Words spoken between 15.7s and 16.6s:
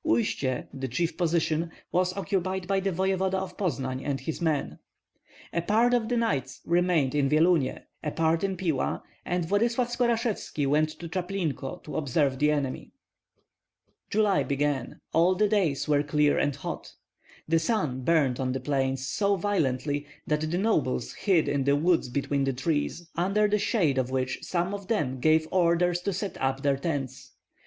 were clear and